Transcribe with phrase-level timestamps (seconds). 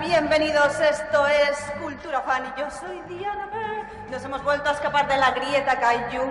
[0.00, 3.88] Bienvenidos, esto es Cultura Fan y yo soy Diana.
[4.10, 6.22] Nos hemos vuelto a escapar de la grieta Kaiju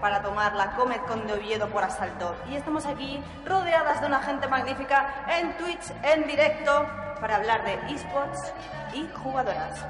[0.00, 2.36] para tomar la Comet con de Oviedo por asalto.
[2.48, 6.86] Y estamos aquí rodeadas de una gente magnífica en Twitch, en directo,
[7.20, 8.52] para hablar de esports
[8.94, 9.84] y jugadoras.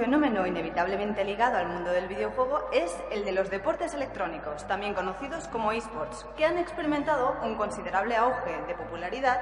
[0.00, 5.46] Fenómeno inevitablemente ligado al mundo del videojuego es el de los deportes electrónicos, también conocidos
[5.48, 9.38] como esports, que han experimentado un considerable auge de popularidad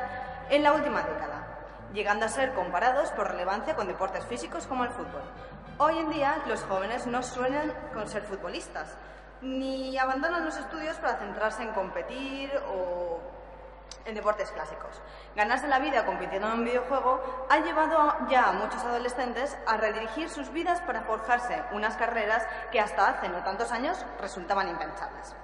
[0.50, 1.46] en la última década,
[1.94, 5.22] llegando a ser comparados por relevancia con deportes físicos como el fútbol.
[5.78, 8.96] Hoy en día los jóvenes no suenan con ser futbolistas,
[9.40, 13.20] ni abandonan los estudios para centrarse en competir o
[14.04, 15.00] en deportes clásicos.
[15.36, 20.28] Ganarse la vida compitiendo en un videojuego ha llevado ya a muchos adolescentes a redirigir
[20.28, 25.34] sus vidas para forjarse unas carreras que hasta hace no tantos años resultaban impensables.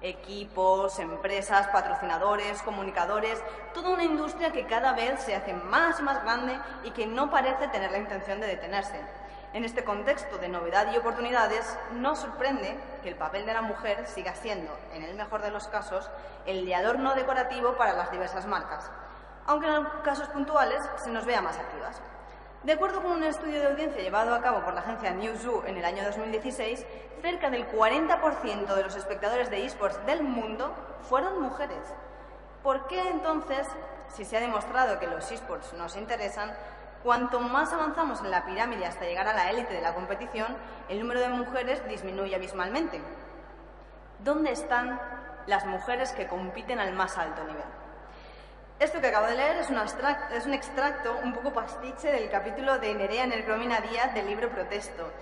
[0.00, 3.42] Equipos, empresas, patrocinadores, comunicadores,
[3.74, 7.30] toda una industria que cada vez se hace más y más grande y que no
[7.30, 9.00] parece tener la intención de detenerse.
[9.54, 14.06] En este contexto de novedad y oportunidades, no sorprende que el papel de la mujer
[14.06, 16.10] siga siendo, en el mejor de los casos,
[16.44, 18.90] el de adorno decorativo para las diversas marcas,
[19.46, 22.02] aunque en casos puntuales se nos vea más activas.
[22.62, 25.78] De acuerdo con un estudio de audiencia llevado a cabo por la agencia Newzoo en
[25.78, 26.84] el año 2016,
[27.22, 30.74] cerca del 40% de los espectadores de esports del mundo
[31.08, 31.82] fueron mujeres.
[32.62, 33.66] ¿Por qué entonces,
[34.14, 36.52] si se ha demostrado que los esports nos interesan,
[37.02, 40.56] Cuanto más avanzamos en la pirámide hasta llegar a la élite de la competición,
[40.88, 43.00] el número de mujeres disminuye abismalmente.
[44.18, 45.00] ¿Dónde están
[45.46, 47.62] las mujeres que compiten al más alto nivel?
[48.80, 49.70] Esto que acabo de leer es
[50.46, 55.12] un, extracto un poco pastiche del capítulo de Nerea Nercromina Díaz del libro Protesto.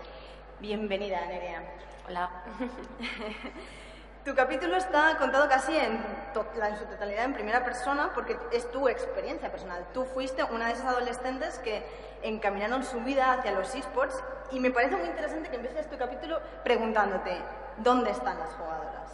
[0.60, 1.62] Bienvenida, Nerea.
[2.08, 2.30] Hola.
[4.26, 6.04] Tu capítulo está contado casi en,
[6.34, 9.86] su totalidad en primera persona porque es tu experiencia personal.
[9.94, 11.86] Tú fuiste una de esas adolescentes que
[12.24, 14.20] encaminaron su vida hacia los esports
[14.50, 17.40] y me parece muy interesante que empieces tu capítulo preguntándote
[17.76, 19.12] ¿dónde están las jugadoras?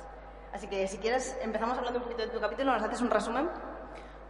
[0.54, 3.50] Así que si quieres empezamos hablando un poquito de tu capítulo, ¿nos haces un resumen?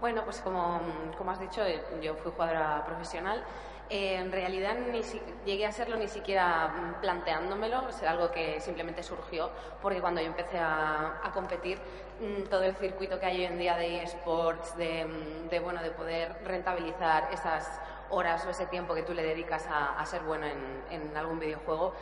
[0.00, 0.80] Bueno, pues como,
[1.16, 1.62] como has dicho,
[2.00, 3.44] yo fui jugadora profesional
[3.90, 5.02] en realidad ni
[5.44, 9.50] llegué a serlo ni siquiera mm, planteándomelo, es algo que simplemente surgió
[9.80, 11.78] porque cuando yo empecé a, competir,
[12.20, 15.82] mm, todo el circuito que hay hoy en día de esports, de, mm, de, bueno,
[15.82, 20.46] de poder rentabilizar esas horas o ese tiempo que tú le dedicas a, ser bueno
[20.46, 21.94] en, en, algún videojuego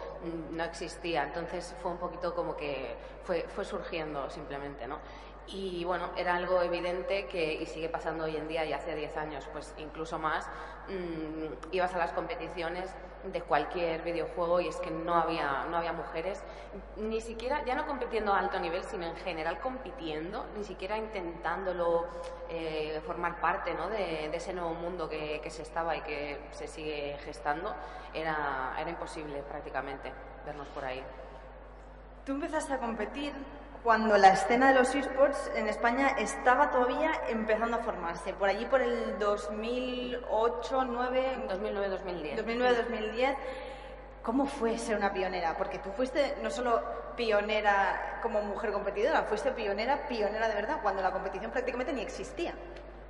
[0.51, 1.23] no existía.
[1.23, 4.99] Entonces fue un poquito como que fue, fue surgiendo simplemente, ¿no?
[5.53, 9.17] Y bueno, era algo evidente que, y sigue pasando hoy en día y hace 10
[9.17, 10.49] años, pues incluso más,
[10.91, 15.93] mmm, ibas a las competiciones de cualquier videojuego y es que no había, no había
[15.93, 16.43] mujeres,
[16.97, 22.07] ni siquiera, ya no compitiendo a alto nivel, sino en general compitiendo, ni siquiera intentándolo
[22.49, 23.89] eh, formar parte ¿no?
[23.89, 27.75] de, de, ese nuevo mundo que, que, se estaba y que se sigue gestando,
[28.15, 30.13] era, era imposible prácticamente
[30.47, 31.03] vernos por ahí.
[32.25, 33.35] Tú empezaste a competir
[33.83, 38.35] cuando la escena de los esports en España estaba todavía empezando a formarse.
[38.35, 41.47] Por allí, por el 2008, 2009...
[41.49, 42.45] 2009-2010.
[42.45, 43.37] 2009-2010.
[44.23, 45.57] ¿Cómo fue ser una pionera?
[45.57, 46.83] Porque tú fuiste no solo
[47.17, 52.53] pionera como mujer competidora, fuiste pionera, pionera de verdad, cuando la competición prácticamente ni existía.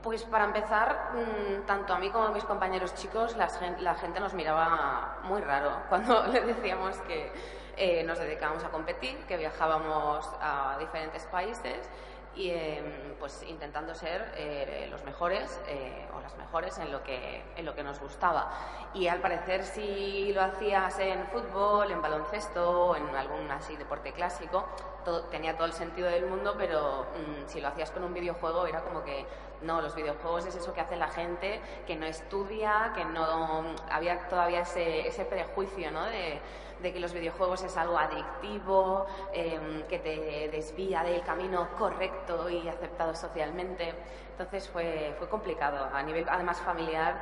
[0.03, 4.35] Pues para empezar, mm, tanto a mí como a mis compañeros chicos, la gente nos
[4.35, 7.33] miraba muy raro cuando le decíamos que
[7.83, 11.89] eh, nos dedicábamos a competir, que viajábamos a diferentes países
[12.35, 17.43] y em, pues intentando ser eh, los mejores eh, o las mejores en lo que
[17.57, 18.51] en lo que nos gustaba
[18.93, 24.67] y al parecer si lo hacías en fútbol en baloncesto en algún así deporte clásico
[25.05, 28.67] todo, tenía todo el sentido del mundo pero mm, si lo hacías con un videojuego
[28.67, 29.25] era como que
[29.63, 34.29] no los videojuegos es eso que hace la gente que no estudia que no había
[34.29, 36.05] todavía ese, ese prejuicio ¿no?
[36.05, 36.41] de
[36.83, 42.69] de que los videojuegos es algo adictivo, em, que te desvía del camino correcto y
[42.69, 43.95] aceptado socialmente.
[44.33, 45.89] Entonces fue, fue complicado.
[45.93, 47.15] A nivel, además, familiar,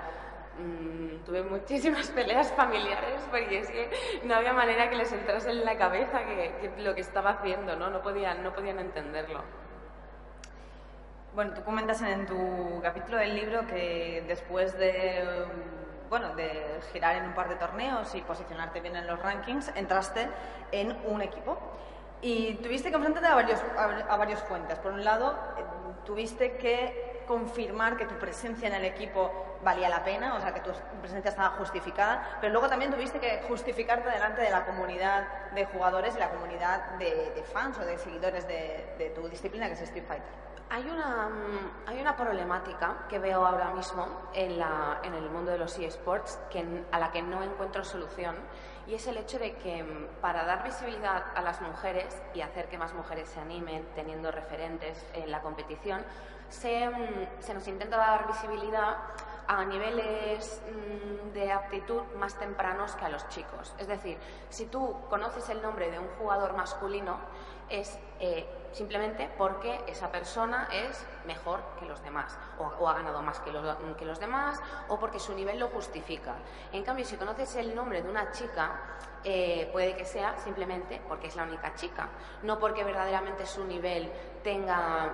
[0.58, 3.90] mm, tuve muchísimas peleas familiares porque es que
[4.24, 7.90] no había manera que les entrase en la cabeza que, lo que estaba haciendo, ¿no?
[7.90, 9.42] No podían, no podían entenderlo.
[11.34, 15.46] Bueno, tú comentas en tu capítulo del libro que después de
[16.08, 20.28] bueno, de girar en un par de torneos y posicionarte bien en los rankings, entraste
[20.72, 21.58] en un equipo.
[22.20, 23.60] Y tuviste que enfrentarte a varios,
[24.08, 24.78] a, varios fuentes.
[24.80, 25.62] Por un lado, eh,
[26.04, 30.60] tuviste que confirmar que tu presencia en el equipo valía la pena, o sea, que
[30.60, 30.70] tu
[31.00, 36.16] presencia estaba justificada, pero luego también tuviste que justificarte delante de la comunidad de jugadores
[36.16, 40.06] y la comunidad de, fans o de seguidores de, de tu disciplina, que es Street
[40.06, 40.48] Fighter.
[40.70, 45.50] Hay una, mm, hay una problemática que veo ahora mismo en, la, en el mundo
[45.50, 48.36] de los eSports que, a la que no encuentro solución
[48.86, 52.68] y es el hecho de que mm, para dar visibilidad a las mujeres y hacer
[52.68, 56.04] que más mujeres se animen teniendo referentes en la competición,
[56.48, 58.96] se, mm, se nos intenta dar visibilidad
[59.48, 60.60] a niveles
[61.32, 63.74] de aptitud más tempranos que a los chicos.
[63.78, 64.18] Es decir,
[64.50, 67.18] si tú conoces el nombre de un jugador masculino,
[67.70, 73.40] es eh, simplemente porque esa persona es mejor que los demás, o, ha ganado más
[73.40, 76.34] que los, que los, demás, o porque su nivel lo justifica.
[76.72, 81.26] En cambio, si conoces el nombre de una chica, eh, puede que sea simplemente porque
[81.26, 82.08] es la única chica,
[82.42, 84.10] no porque verdaderamente su nivel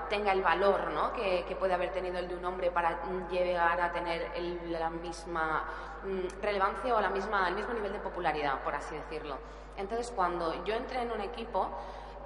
[0.09, 1.13] tenga, el valor ¿no?
[1.13, 3.01] que, puede haber tenido el de un hombre para
[3.31, 4.31] llegar a tener
[4.69, 5.65] la misma
[6.05, 9.37] mm, relevancia o la misma, el mismo nivel de popularidad, por así decirlo.
[9.77, 11.69] Entonces, cuando yo entré en un equipo,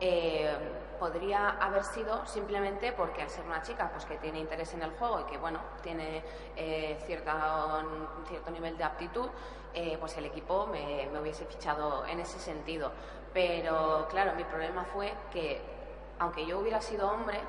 [0.01, 0.55] eh,
[1.01, 4.91] podría haber sido simplemente porque al ser una chica pues que tiene interés en el
[4.93, 6.23] juego y que bueno tiene
[6.57, 7.85] eh, cierta,
[8.27, 9.29] cierto nivel de aptitud
[9.75, 12.91] eh, pues el equipo me, hubiese fichado en ese sentido
[13.33, 15.78] pero claro mi problema fue que
[16.19, 17.41] aunque yo hubiera sido hombre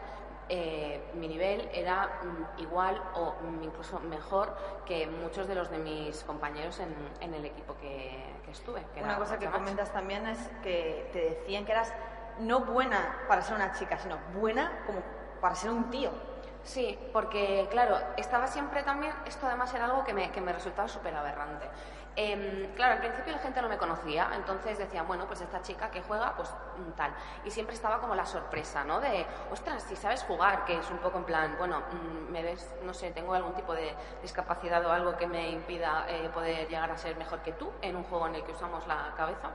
[1.14, 4.56] mi nivel era mm, igual o incluso mejor
[4.86, 8.84] que muchos de los de mis compañeros en, el equipo que, estuve.
[9.00, 11.94] Una cosa que comentas también es que te decían que eras
[12.40, 15.04] no buena para ser una chica, sino buena como
[15.40, 16.10] para ser un tío.
[16.64, 20.88] Sí, porque claro, estaba siempre también, esto además era algo que me, que me resultaba
[20.88, 21.68] súper aberrante.
[22.22, 25.90] Em, claro, al principio la gente no me conocía, entonces decían, bueno, pues esta chica
[25.90, 27.14] que juega, pues mm, tal.
[27.46, 29.00] Y siempre estaba como la sorpresa, ¿no?
[29.00, 32.76] De, ostras, si sabes jugar, que es un poco en plan, bueno, mm, me ves,
[32.84, 36.92] no sé, tengo algún tipo de discapacidad o algo que me impida eh, poder llegar
[36.92, 39.52] a ser mejor que tú en un juego en el que usamos la cabeza.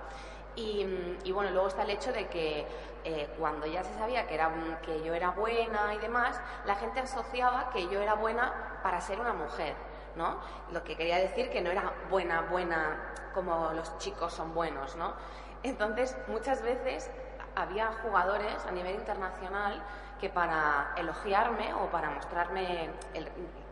[0.56, 2.66] Y, bueno, luego está el hecho de que
[3.04, 4.50] eh, cuando ya se sabía que, era,
[4.80, 9.20] que yo era buena y demás, la gente asociaba que yo era buena para ser
[9.20, 9.74] una mujer,
[10.16, 10.38] ¿no?
[10.72, 15.14] Lo que quería decir que no era buena, buena como los chicos son buenos, ¿no?
[15.62, 17.10] Entonces, muchas veces
[17.56, 19.82] había jugadores a nivel internacional
[20.20, 22.90] que para elogiarme o para mostrarme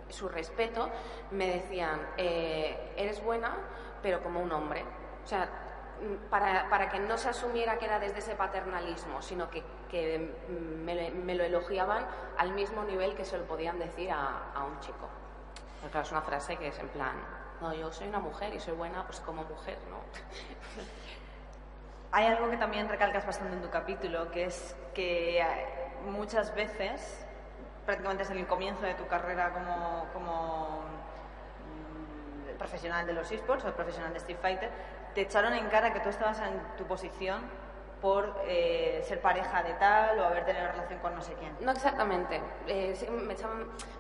[0.09, 0.91] su respeto
[1.31, 3.57] me decían, eh, eres buena,
[4.03, 4.85] pero como un hombre.
[5.25, 5.49] O sea,
[6.29, 9.63] para, para, que no se asumiera que era desde ese paternalismo, sino que,
[10.85, 12.07] me, lo elogiaban
[12.39, 15.09] al mismo nivel que se lo podían decir a un chico.
[15.83, 17.15] Porque es una frase que es en plan,
[17.61, 19.97] no, yo soy una mujer y soy buena pues como mujer, ¿no?
[22.13, 25.45] Hay algo que también recalcas bastante en tu capítulo, que es que
[26.07, 27.25] muchas veces,
[27.87, 30.83] prácticamente desde el comienzo de tu carrera como, como
[32.53, 34.71] mm, profesional de los esports o profesional de Street Fighter,
[35.15, 37.43] te echaron en cara que tú estabas en tu posición
[38.03, 41.57] por eh, ser pareja de tal o haber tenido relación con no sé quién.
[41.61, 42.43] No exactamente.
[42.67, 42.95] Eh,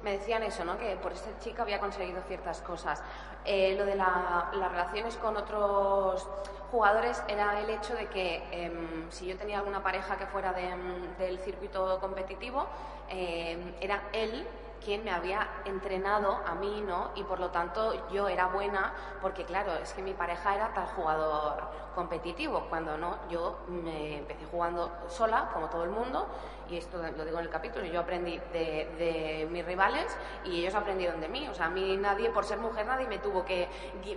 [0.02, 0.76] me, decían eso, ¿no?
[0.76, 3.00] que por ser chica había conseguido ciertas cosas.
[3.44, 6.28] Eh, lo de las relaciones con otros
[6.72, 11.38] jugadores era el hecho de que em, si yo tenía alguna pareja que fuera del
[11.38, 12.66] circuito competitivo,
[13.08, 14.46] em, era él
[14.84, 17.10] quien me había entrenado a mí, ¿no?
[17.14, 20.86] Y por lo tanto yo era buena porque, claro, es que mi pareja era tal
[20.86, 21.62] jugador
[21.94, 26.26] competitivo, cuando no, yo me empecé jugando sola, como todo el mundo,
[26.68, 30.74] y esto lo digo en el capítulo, yo aprendí de, de mis rivales y ellos
[30.74, 31.46] aprendieron de mí.
[31.48, 33.68] O sea, a mí nadie, por ser mujer, nadie me tuvo que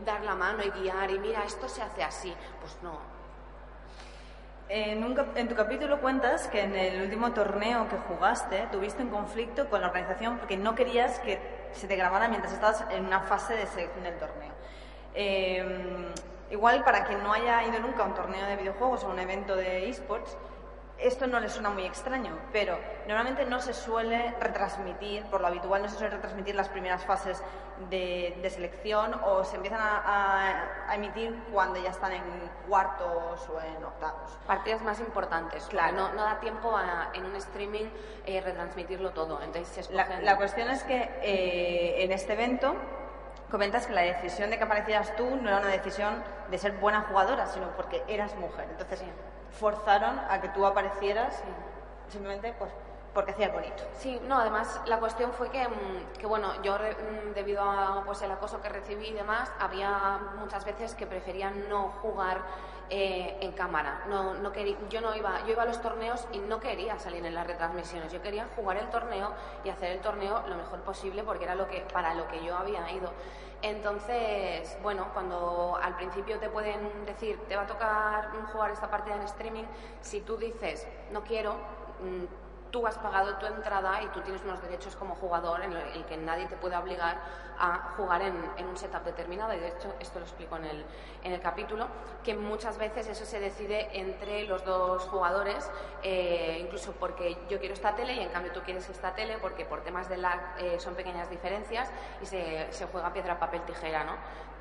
[0.05, 2.33] dar la mano y guiar y mira, esto se hace así.
[2.61, 3.14] Pues no,
[4.69, 9.81] en, tu capítulo cuentas que en el último torneo que jugaste tuviste un conflicto con
[9.81, 11.39] la organización porque no querías que
[11.73, 14.51] se te grabara mientras estabas en una fase de selección del torneo.
[15.13, 16.05] Em,
[16.49, 19.55] igual para quien no haya ido nunca a un torneo de videojuegos o un evento
[19.55, 20.35] de esports,
[20.97, 25.81] esto no le suena muy extraño, pero normalmente no se suele retransmitir, por lo habitual
[25.81, 27.43] no se suele retransmitir las primeras fases
[27.89, 32.23] de, selección o se empiezan a, emitir cuando ya están en
[32.67, 34.37] cuartos o en octavos.
[34.47, 36.09] Partidas más importantes, claro.
[36.15, 36.73] No, da tiempo
[37.13, 37.85] en un streaming
[38.25, 39.41] eh, retransmitirlo todo.
[39.41, 42.75] Entonces la, cuestión es que eh, en este evento
[43.51, 47.01] comentas que la decisión de que aparecieras tú no era una decisión de ser buena
[47.01, 48.67] jugadora, sino porque eras mujer.
[48.69, 49.03] Entonces,
[49.59, 51.41] forzaron a que tú aparecieras
[52.09, 52.71] simplemente pues
[53.15, 53.81] porque hacía bonito.
[53.93, 58.21] Sí, no, además la cuestión fue que, mm, que bueno, yo mm, debido a pues
[58.21, 62.41] el acoso que recibí y demás, había muchas veces que preferían no jugar
[62.89, 64.03] eh, en cámara.
[64.09, 67.25] No, no quería, yo no iba, yo iba a los torneos y no quería salir
[67.25, 68.11] en las retransmisiones.
[68.11, 69.31] Yo quería jugar el torneo
[69.63, 72.55] y hacer el torneo lo mejor posible porque era lo que, para lo que yo
[72.55, 73.11] había ido.
[73.65, 79.15] Entonces, bueno, cuando al principio te pueden decir, te va a tocar jugar esta partida
[79.15, 79.63] en streaming,
[80.01, 81.53] si tú dices, no quiero,
[81.99, 82.44] mm,
[82.75, 86.17] tú has pagado tu entrada y tú tienes unos derechos como jugador en el que
[86.17, 87.17] nadie te puede obligar
[87.57, 89.53] a jugar en, un setup determinado.
[89.53, 90.85] Y de hecho, esto lo explico en el,
[91.23, 91.87] en el capítulo,
[92.21, 95.71] que muchas veces eso se decide entre los dos jugadores,
[96.03, 99.63] eh, incluso porque yo quiero esta tele y en cambio tú quieres esta tele, porque
[99.63, 101.89] por temas de lag eh, son pequeñas diferencias
[102.21, 104.17] y se, se juega piedra, papel, tijera, ¿no?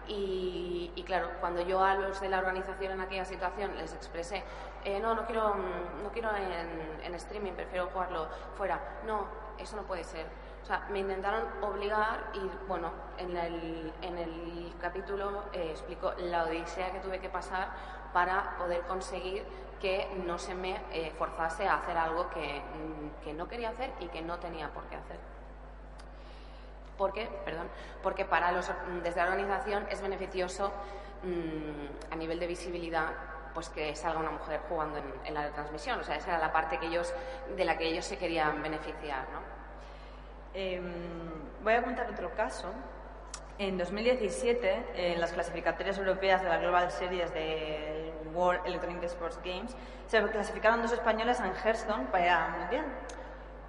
[0.09, 4.43] Y, claro, cuando yo a los de la organización en aquella situación les expresé,
[4.85, 5.55] eh, no, no quiero,
[6.03, 8.81] no quiero en, streaming, prefiero jugarlo fuera.
[9.07, 9.27] No,
[9.59, 10.27] eso no puede ser.
[10.63, 16.45] O sea, me intentaron obligar y, bueno, en el, en el capítulo eh, explico la
[16.45, 17.69] odisea que tuve que pasar
[18.13, 19.45] para poder conseguir
[19.81, 22.63] que no se me eh, forzase a hacer algo que,
[23.23, 25.34] que no quería hacer y que no tenía por qué hacer
[26.97, 27.69] porque, perdón,
[28.03, 28.71] porque para los,
[29.03, 30.73] desde la organización es beneficioso
[31.23, 33.09] mm, a nivel de visibilidad
[33.55, 36.01] pues que salga una mujer jugando en, la transmisión.
[36.01, 37.15] O sea, esa era la parte que ellos,
[37.57, 39.27] de la que ellos se querían beneficiar.
[39.33, 39.41] ¿no?
[40.53, 40.93] Em,
[41.63, 42.69] voy a contar otro caso.
[43.57, 49.77] En 2017, en las clasificatorias europeas de la Global Series de World Electronic Sports Games,
[50.09, 52.85] se clasificaron dos españoles en Hearthstone para el Mundial.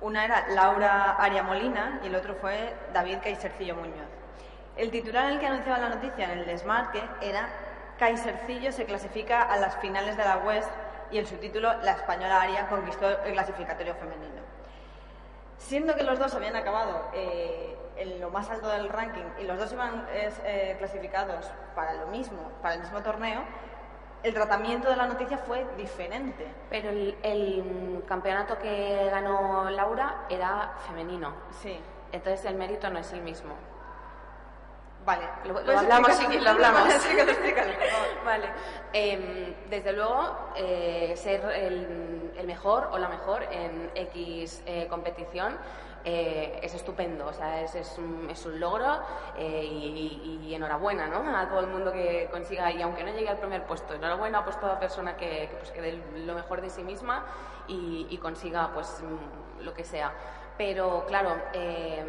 [0.01, 4.09] Una era Laura Aria Molina y el otro fue David Kaisercillo Muñoz.
[4.75, 7.47] El titular en el que anunciaba la noticia en el desmarque era
[7.97, 10.69] Kaisercillo se clasifica a las finales de la West
[11.11, 14.41] y el subtítulo La española Aria conquistó el clasificatorio femenino.
[15.57, 19.57] Siendo que los dos habían acabado eh, en lo más alto del ranking y los
[19.57, 23.43] dos iban eh, clasificados para lo mismo, para el mismo torneo,
[24.25, 26.48] el tratamiento de la noticia fue diferente.
[26.70, 31.34] Pero el, campeonato que ganó Laura era femenino.
[31.62, 31.79] Sí.
[32.12, 33.53] Entonces el mérito no es el mismo.
[35.05, 36.89] Vale, lo, hablamos, sí, lo hablamos.
[38.25, 38.48] vale.
[38.91, 45.60] Em, desde luego, eh, ser el, el, mejor o la mejor en X eh, competición
[46.07, 49.00] eh, es estupendo, o sea, es, es, un, es un, logro
[49.35, 51.35] eh, y, enhorabuena ¿no?
[51.35, 54.59] a todo el mundo que consiga, y aunque no llegue al primer puesto, enhorabuena pues
[54.59, 57.25] toda persona que, que, pues, que dé lo mejor de sí misma
[57.67, 59.01] y, consiga pues
[59.62, 60.13] lo que sea.
[60.59, 62.05] Pero claro, eh,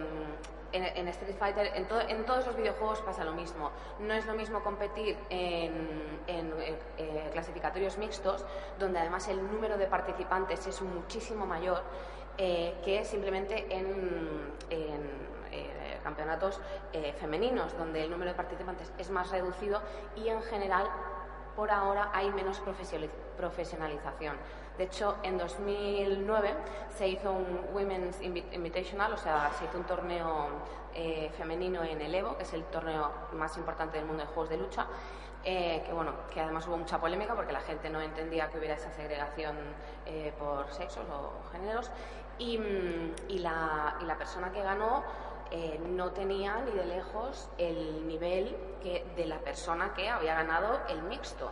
[0.72, 3.70] en, Street Fighter, en, en, todos los videojuegos pasa lo mismo.
[3.98, 6.52] No es lo mismo competir en, en
[7.32, 8.44] clasificatorios mixtos,
[8.78, 11.82] donde además el número de participantes es muchísimo mayor
[12.38, 16.60] eh, que simplemente en, eh, campeonatos
[16.92, 19.80] eh, femeninos, donde el número de participantes es más reducido
[20.14, 20.86] y en general
[21.56, 22.62] por ahora hay menos
[23.36, 24.36] profesionalización.
[24.76, 26.54] De hecho, en 2009
[26.96, 30.48] se hizo un Women's Invitational, o sea, se hizo un torneo
[31.38, 34.58] femenino en el Evo, que es el torneo más importante del mundo de juegos de
[34.58, 34.86] lucha,
[35.42, 38.92] que bueno, que además hubo mucha polémica porque la gente no entendía que hubiera esa
[38.92, 39.56] segregación
[40.38, 41.90] por sexos o géneros
[42.38, 45.02] Mm, y, la, y la persona que ganó
[45.50, 50.80] eh, no tenía ni de lejos el nivel que, de la persona que había ganado
[50.88, 51.50] el mixto.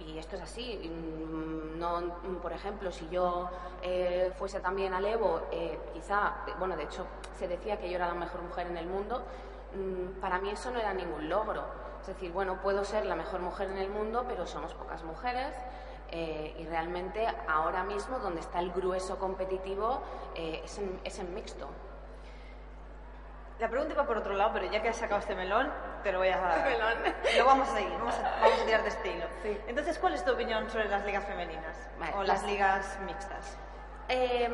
[0.00, 0.90] Y esto es así.
[0.90, 3.48] Mm, no, por ejemplo, si yo
[3.82, 7.06] eh, fuese también al Evo, eh, quizá, bueno, de hecho
[7.38, 9.22] se decía que yo era la mejor mujer en el mundo,
[9.74, 11.64] mm, para mí eso no era ningún logro.
[12.02, 15.54] Es decir, bueno, puedo ser la mejor mujer en el mundo, pero somos pocas mujeres.
[16.14, 20.02] Eh, y realmente ahora mismo donde está el grueso competitivo
[20.34, 21.70] eh, es, en, es, en, mixto.
[23.58, 26.18] La pregunta va por otro lado, pero ya que has sacado este melón, te lo
[26.18, 26.36] voy a...
[26.66, 26.98] melón.
[27.38, 29.24] Lo vamos a seguir, vamos a, vamos a tirar de estilo.
[29.66, 31.76] Entonces, ¿cuál es tu opinión sobre las ligas femeninas
[32.14, 33.56] o las, ligas mixtas?
[34.08, 34.52] Em,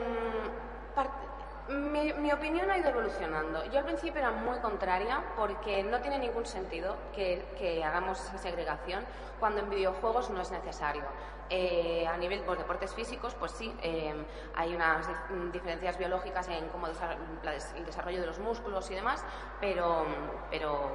[1.69, 3.65] mi, mi, opinión ha ido evolucionando.
[3.67, 9.05] Yo al principio era muy contraria porque no tiene ningún sentido que, hagamos esa segregación
[9.39, 11.05] cuando en videojuegos no es necesario.
[11.51, 14.15] Eh, a nivel de deportes físicos, pues sí, eh,
[14.55, 15.07] hay unas
[15.51, 19.25] diferencias biológicas en cómo el desarrollo de los músculos y demás,
[19.59, 20.05] pero,
[20.51, 20.91] pero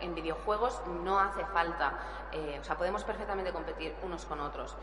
[0.00, 1.98] en, videojuegos no hace falta,
[2.30, 4.76] eh, o sea, podemos perfectamente competir unos con otros.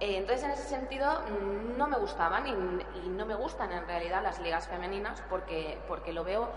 [0.00, 1.22] Entonces, en ese sentido,
[1.76, 6.12] no me gustaban y, y, no me gustan en realidad las ligas femeninas porque, porque
[6.12, 6.48] lo veo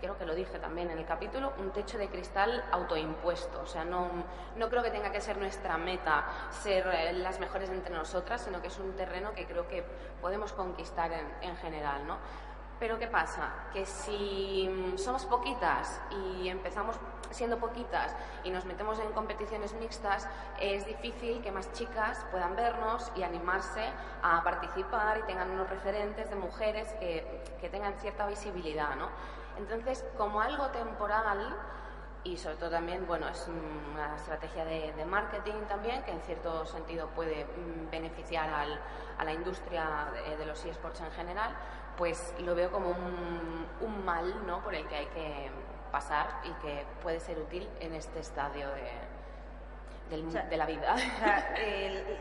[0.00, 3.60] creo que lo dije también en el capítulo, un techo de cristal autoimpuesto.
[3.60, 4.08] O sea, no,
[4.56, 8.60] no creo que tenga que ser nuestra meta ser eh, las mejores entre nosotras, sino
[8.60, 9.84] que es un terreno que creo que
[10.20, 12.16] podemos conquistar en, en general, ¿no?
[12.80, 13.50] Pero ¿qué pasa?
[13.72, 16.96] Que si mm, somos poquitas y empezamos
[17.30, 20.26] siendo poquitas y nos metemos en competiciones mixtas,
[20.58, 23.84] es difícil que más chicas puedan vernos y animarse
[24.22, 28.96] a participar y tengan unos referentes de mujeres que, que tengan cierta visibilidad.
[28.96, 29.08] ¿no?
[29.58, 31.54] Entonces, como algo temporal,
[32.22, 37.08] y sobre todo también, bueno, es una estrategia de, marketing también que en cierto sentido
[37.08, 38.78] puede mm, beneficiar al,
[39.18, 40.08] a la industria
[40.38, 41.54] de, los eSports en general,
[42.00, 44.64] pues lo veo como un, un, mal ¿no?
[44.64, 45.50] por el que hay que
[45.92, 48.68] pasar y que puede ser útil en este estadio
[50.08, 50.96] de, de la vida.
[51.58, 52.18] el,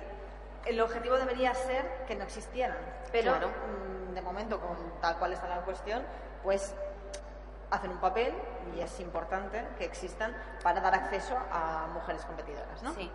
[0.66, 2.78] el, objetivo debería ser que no existieran,
[3.14, 6.04] pero mm, de momento, con tal cual está la cuestión,
[6.44, 6.76] pues
[7.72, 8.34] hacen un papel
[8.76, 12.94] y es importante que existan para dar acceso a mujeres competidoras, ¿no?
[12.96, 13.10] Sí.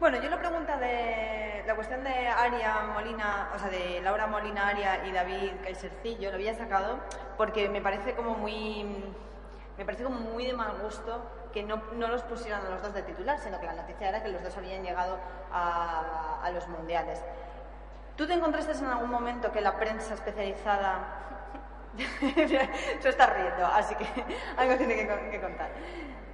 [0.00, 4.68] Bueno, yo la pregunta de la cuestión de Aria Molina, o sea, de Laura Molina
[4.68, 6.98] Aria y David Kaisercillo, lo había sacado
[7.36, 8.84] porque me parece como muy
[9.78, 11.22] me parece como muy de mal gusto
[11.52, 14.22] que no, no los pusieran a los dos de titular, sino que la noticia era
[14.22, 15.18] que los dos habían llegado
[15.52, 17.20] a, a los mundiales.
[18.16, 21.24] ¿Tú te encontraste en algún momento que la prensa especializada
[23.00, 24.06] Se está riendo, así que
[24.56, 24.96] algo tiene
[25.30, 25.70] que, contar.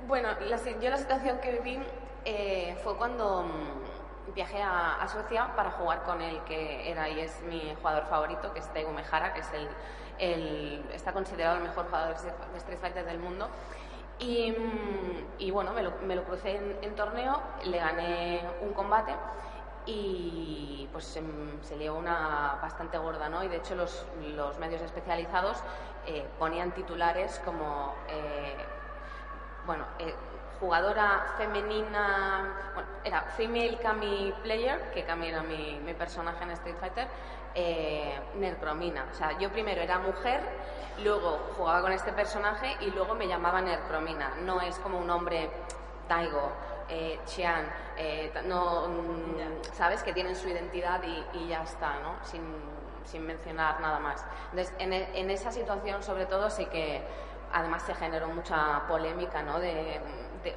[0.07, 1.83] Bueno, yo la situación que viví
[2.25, 7.43] eh, fue cuando mm, viajé a, Suecia para jugar con el que era y es
[7.43, 9.49] mi jugador favorito, que es Taigo Mejara, que es
[10.19, 13.49] el, está considerado el mejor jugador de Street Fighter del mundo.
[14.19, 19.15] Y, mm, bueno, me lo, crucé en, torneo, le gané un combate
[19.87, 21.23] y pues se,
[21.63, 23.43] se lió una bastante gorda, ¿no?
[23.43, 24.05] Y de hecho los,
[24.37, 25.57] los medios especializados
[26.07, 28.57] eh, ponían titulares como, eh,
[29.67, 29.85] bueno,
[30.61, 36.77] jugadora femenina, bueno, era Female Kami Player, que Kami era mi, mi personaje en Street
[36.79, 37.09] Fighter,
[38.37, 39.07] Nercromina.
[39.11, 40.41] O sea, yo primero era mujer,
[41.03, 44.35] luego jugaba con este personaje y luego me llamaba Nercromina.
[44.45, 45.51] No es como un hombre
[46.07, 46.53] Taigo
[46.91, 47.65] eh, Chian,
[47.97, 51.01] eh, no, mm, sabes que tienen su identidad
[51.33, 52.17] y, ya está, ¿no?
[52.25, 52.43] Sin,
[53.05, 54.25] sin, mencionar nada más.
[54.51, 57.01] Entonces, en, en, esa situación, sobre todo, sí que
[57.53, 59.61] además se generó mucha polémica, ¿no?
[59.61, 60.01] De,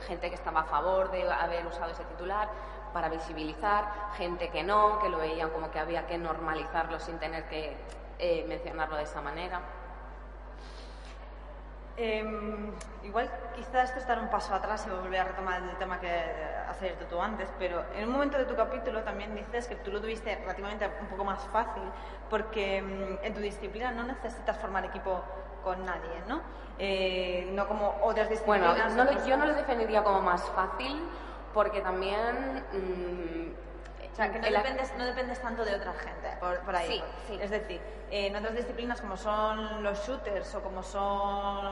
[0.08, 2.50] gente que estaba a favor de haber usado ese titular
[2.94, 7.46] para visibilizar, gente que no, que lo veían como que había que normalizarlo sin tener
[7.46, 7.76] que
[8.20, 9.62] eh, mencionarlo de esa manera.
[11.96, 12.72] Em,
[13.04, 16.78] igual quizás esto estar un paso atrás y volver a retomar el tema que has
[16.78, 20.02] abierto tú antes, pero en un momento de tu capítulo también dices que tú lo
[20.02, 21.84] tuviste relativamente un poco más fácil
[22.32, 25.24] porque em, en tu disciplina no necesitas formar equipo
[25.64, 26.42] con nadie, ¿no?
[26.80, 28.96] Eh, no como otras disciplinas.
[28.96, 31.02] Bueno, yo no lo definiría como más fácil
[31.54, 32.64] porque también...
[32.74, 33.64] Mm,
[34.12, 36.88] o sea, que no, dependes, no dependes tanto de otra gente por, ahí.
[36.88, 37.40] Sí, sí.
[37.42, 41.02] Es decir, en otras disciplinas como son los shooters o como son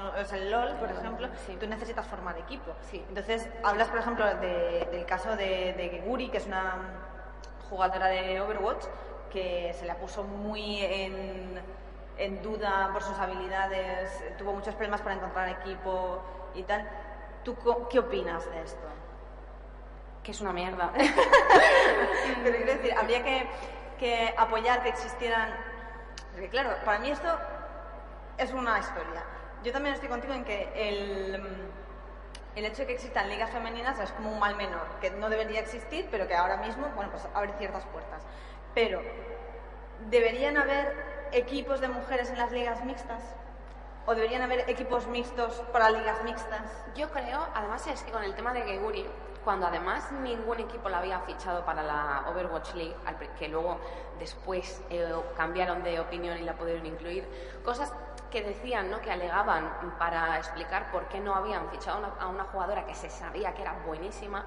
[0.08, 2.72] o sea, el LOL, por ejemplo, tú necesitas formar equipo.
[2.90, 3.06] Sí.
[3.10, 6.78] Entonces, hablas, por ejemplo, del caso de, de Guri, que es una
[7.70, 8.86] jugadora de Overwatch,
[9.32, 11.62] que se la puso muy en,
[12.18, 16.22] en duda por sus habilidades, tuvo muchos problemas para encontrar equipo
[16.54, 16.88] y tal.
[17.44, 17.56] ¿Tú
[17.90, 18.88] qué opinas de esto?
[20.24, 20.92] que es una mierda.
[22.44, 23.48] Pero quiero decir, habría que,
[24.00, 25.50] que apoyar que existieran.
[26.32, 27.28] Porque claro, para mí esto
[28.38, 29.24] es una historia.
[29.64, 31.44] Yo también estoy contigo en que el,
[32.56, 35.60] el hecho de que existan ligas femeninas es como un mal menor, que no debería
[35.60, 38.24] existir, pero que ahora mismo, bueno, pues abre ciertas puertas.
[38.74, 39.02] Pero,
[40.10, 43.22] ¿deberían haber equipos de mujeres en las ligas mixtas?
[44.06, 46.62] ¿O deberían haber equipos mixtos para ligas mixtas?
[46.96, 49.06] Yo creo, además es que con el tema de Geguri,
[49.44, 52.96] cuando además ningún equipo la había fichado para la Overwatch League,
[53.38, 53.80] que luego
[54.20, 57.28] después eh, cambiaron de opinión y la pudieron incluir,
[57.64, 57.94] cosas
[58.32, 59.02] que decían, ¿no?
[59.02, 63.54] que alegaban para explicar por qué no habían fichado a una jugadora que se sabía
[63.54, 64.46] que era buenísima,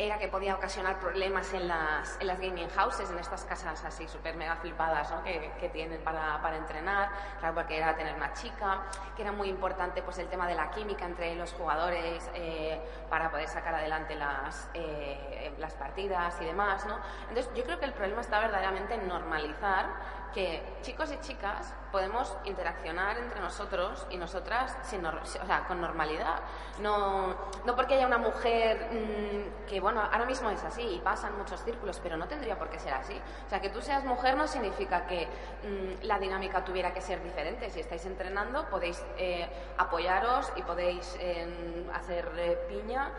[0.00, 4.08] era que podía ocasionar problemas en las, en las gaming houses, en estas casas así
[4.08, 5.22] súper mega flipadas ¿no?
[5.22, 8.80] que, que, tienen para, para, entrenar, claro, porque era tener una chica,
[9.14, 13.30] que era muy importante pues el tema de la química entre los jugadores eh, para
[13.30, 16.98] poder sacar adelante las, eh, las partidas y demás, ¿no?
[17.28, 19.86] Entonces yo creo que el problema está verdaderamente en normalizar
[20.32, 26.40] que chicos y chicas podemos interaccionar entre nosotros y nosotras sin, o sea, con normalidad.
[26.80, 31.36] No, no porque haya una mujer mm, que, bueno, ahora mismo es así y pasan
[31.36, 33.20] muchos círculos, pero no tendría por qué ser así.
[33.46, 37.22] O sea, que tú seas mujer no significa que mm, la dinámica tuviera que ser
[37.22, 37.70] diferente.
[37.70, 43.10] Si estáis entrenando, podéis eh, apoyaros y podéis eh, hacer eh, piña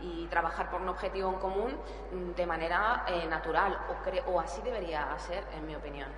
[0.00, 1.76] y, trabajar por un objetivo en común
[2.12, 6.08] mm, de manera natural, o, o así debería ser, en mi opinión.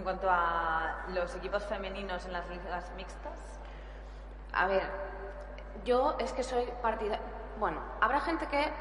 [0.00, 3.38] En cuanto a los equipos femeninos en las ligas mixtas?
[4.50, 4.82] A ver,
[5.84, 7.18] yo es que soy partida.
[7.58, 8.72] Bueno, habrá gente que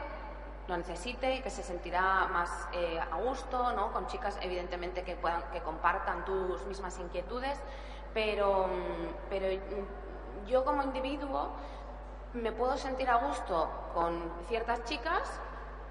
[0.69, 3.91] lo necesite y que se sentirá más eh, a gusto, ¿no?
[3.91, 7.59] Con chicas, evidentemente, que, puedan, que compartan tus mismas inquietudes,
[8.13, 8.69] pero,
[9.29, 9.47] pero
[10.47, 11.49] yo como individuo
[12.33, 15.41] me puedo sentir a gusto con ciertas chicas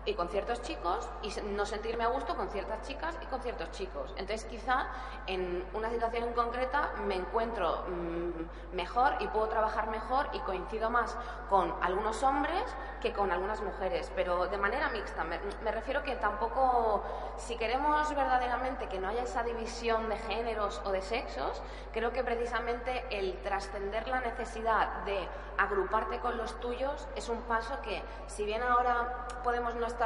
[0.09, 3.71] y con ciertos chicos y no sentirme a gusto con ciertas chicas y con ciertos
[3.73, 4.15] chicos.
[4.17, 4.87] Entonces quizá
[5.27, 10.89] en una situación en concreta me encuentro mm, mejor y puedo trabajar mejor y coincido
[10.89, 11.15] más
[11.51, 12.63] con algunos hombres
[13.03, 15.25] que con algunas mujeres, pero de manera mixta.
[15.25, 17.03] Me, me refiero que tampoco,
[17.37, 22.25] si queremos verdaderamente que no haya esa división de géneros o de sexos, creo que
[22.25, 28.45] precisamente el trascender la necesidad de agruparte con los tuyos es un paso que, si
[28.45, 29.98] bien ahora podemos no estar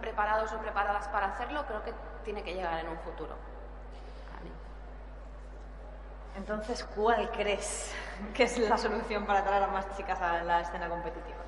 [0.00, 1.92] preparados o preparadas para hacerlo, creo que
[2.24, 3.34] tiene que llegar en un futuro.
[6.38, 7.92] Entonces, ¿cuál crees
[8.32, 11.38] que es la solución para traer a más chicas a la escena competitiva?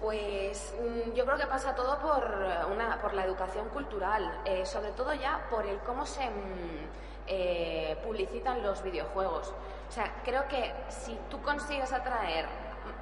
[0.00, 2.24] Pues mm, yo creo que pasa todo por,
[2.72, 6.88] una, por la educación cultural, eh, sobre todo ya por el cómo se mm,
[7.26, 9.52] eh, publicitan los videojuegos.
[9.88, 12.46] O sea, creo que si tú consigues atraer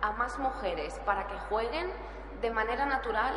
[0.03, 1.93] a más mujeres para que jueguen
[2.41, 3.35] de manera natural,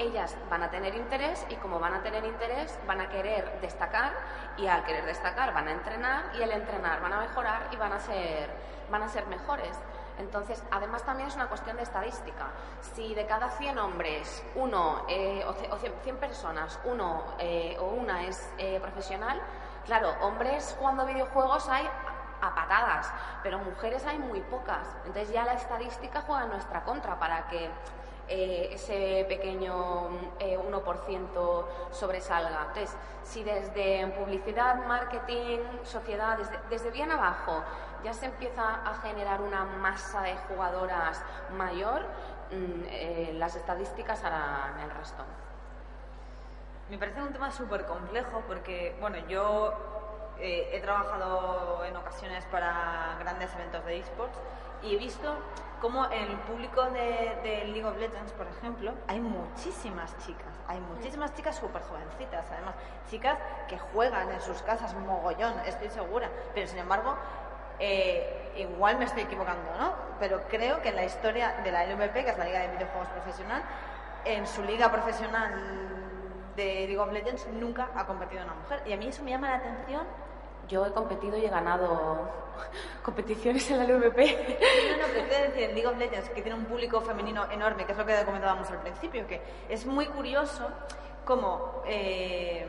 [0.00, 4.12] ellas van a tener interés y como van a tener interés van a querer destacar
[4.56, 7.92] y al querer destacar van a entrenar y al entrenar van a mejorar y van
[7.92, 8.50] a ser,
[8.90, 9.76] van a ser mejores.
[10.18, 12.48] Entonces, además también es una cuestión de estadística.
[12.94, 18.52] Si de cada 100 hombres, uno eh, o 100 personas, uno eh, o una es
[18.58, 19.40] eh, profesional,
[19.86, 21.88] claro, hombres jugando videojuegos hay
[22.42, 24.86] a patadas, pero mujeres hay muy pocas.
[25.06, 27.70] Entonces ya la estadística juega en nuestra contra para que
[28.32, 32.66] eh, ese pequeño 1% eh, sobresalga.
[32.68, 36.38] Entonces, si desde publicidad, marketing, sociedad,
[36.70, 37.64] desde, bien abajo
[38.04, 41.20] ya se empieza a generar una masa de jugadoras
[41.56, 42.02] mayor,
[42.52, 45.24] mm, eh, las estadísticas harán el resto.
[46.88, 49.74] Me parece un tema súper complejo porque, bueno, yo
[50.42, 54.38] he trabajado en ocasiones para grandes eventos de esports
[54.82, 55.36] y he visto
[55.80, 61.34] como en el público de, League of Legends, por ejemplo, hay muchísimas chicas, hay muchísimas
[61.34, 62.74] chicas súper jovencitas, además,
[63.08, 63.38] chicas
[63.68, 67.16] que juegan en sus casas mogollón, estoy segura, pero sin embargo,
[67.78, 69.94] eh, igual me estoy equivocando, ¿no?
[70.18, 73.08] Pero creo que en la historia de la LVP, que es la Liga de Videojuegos
[73.08, 73.62] Profesional,
[74.26, 75.50] en su liga profesional
[76.56, 78.82] de League of Legends nunca ha competido una mujer.
[78.84, 80.06] Y a mí eso me llama la atención
[80.70, 82.30] yo he competido y he ganado
[83.02, 84.16] competiciones en la LVP.
[84.16, 87.92] No, no, quiero decir, en League of Legends, que tiene un público femenino enorme, que
[87.92, 90.68] es lo que comentábamos al principio, que es muy curioso
[91.24, 91.82] cómo...
[91.86, 92.66] Eh,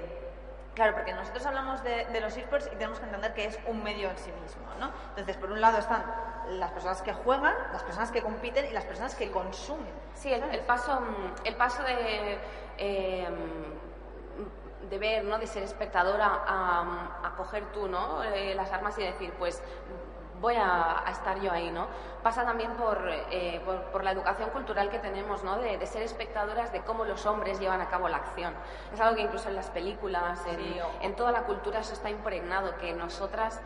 [0.73, 4.09] claro, porque nosotros hablamos de, los esports y tenemos que entender que es un medio
[4.09, 4.91] en sí mismo, ¿no?
[5.09, 6.03] Entonces, por un lado están
[6.49, 9.93] las personas que juegan, las personas que compiten y las personas que consumen.
[10.15, 10.99] Sí, el, paso,
[11.43, 12.39] el paso de...
[12.77, 13.27] Eh,
[14.89, 15.37] de ver, ¿no?
[15.37, 18.23] de ser espectadora a, coger tú ¿no?
[18.23, 19.61] Eh, las armas y decir, pues
[20.41, 21.87] voy a, estar yo ahí, ¿no?
[22.23, 22.71] Pasa también
[23.31, 25.57] eh, por, por, la educación cultural que tenemos, ¿no?
[25.57, 28.53] De, ser espectadoras de cómo los hombres llevan a cabo la acción.
[28.93, 30.39] Es algo que incluso en las películas,
[31.01, 33.61] en, toda la cultura eso está impregnado, que nosotras,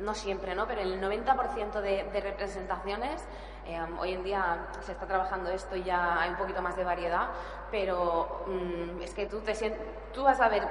[0.00, 0.66] no siempre, ¿no?
[0.66, 3.24] Pero el 90% de, de representaciones
[3.70, 6.82] Em, hoy en día se está trabajando esto y ya hay un poquito más de
[6.82, 7.28] variedad,
[7.70, 9.54] pero mm, es que tú, te
[10.12, 10.66] tú vas a ver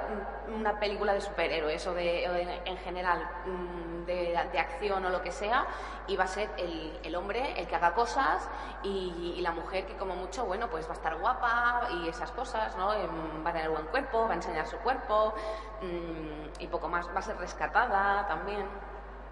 [0.54, 2.24] una película de superhéroes o, de,
[2.62, 5.66] en general mm, de, acción o lo que sea
[6.08, 8.46] y va a ser el, hombre el que haga cosas
[8.82, 12.76] y, la mujer que como mucho, bueno, pues va a estar guapa y esas cosas,
[12.76, 12.92] ¿no?
[12.92, 15.32] Em, va a tener buen cuerpo, va a enseñar su cuerpo
[15.80, 18.66] mm, y poco más, va a ser rescatada también.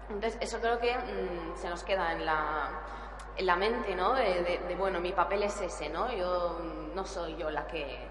[0.09, 0.97] Entonces, eso creo que
[1.53, 2.71] se nos queda en la,
[3.41, 4.13] la mente, ¿no?
[4.13, 6.11] De, bueno, mi papel es ese, ¿no?
[6.11, 6.59] Yo
[6.93, 8.07] no soy yo la que,